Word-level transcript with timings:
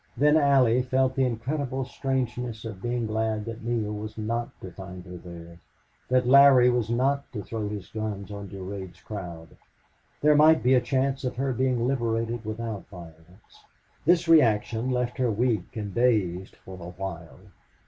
Then 0.17 0.35
Allie 0.35 0.81
felt 0.81 1.13
the 1.15 1.25
incredible 1.27 1.85
strangeness 1.85 2.65
of 2.65 2.81
being 2.81 3.05
glad 3.05 3.45
that 3.45 3.63
Neale 3.63 3.93
was 3.93 4.17
not 4.17 4.49
to 4.61 4.71
find 4.71 5.05
her 5.05 5.17
there 5.17 5.59
that 6.09 6.25
Larry 6.27 6.71
was 6.71 6.89
not 6.89 7.31
to 7.33 7.43
throw 7.43 7.69
his 7.69 7.87
guns 7.89 8.31
on 8.31 8.47
Durade's 8.49 8.99
crowd. 8.99 9.49
There 10.21 10.33
might 10.33 10.63
be 10.63 10.73
a 10.73 10.81
chance 10.81 11.23
of 11.23 11.35
her 11.35 11.53
being 11.53 11.85
liberated 11.87 12.43
without 12.45 12.87
violence. 12.89 13.63
This 14.03 14.27
reaction 14.27 14.89
left 14.89 15.19
her 15.19 15.29
weak 15.29 15.75
and 15.77 15.93
dazed 15.93 16.55
for 16.55 16.81
a 16.81 16.89
while. 16.99 17.39